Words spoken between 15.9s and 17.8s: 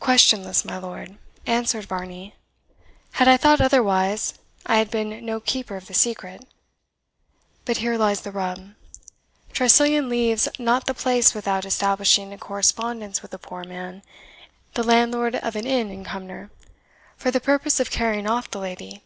in Cumnor, for the purpose